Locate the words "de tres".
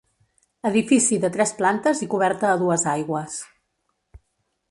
1.25-1.51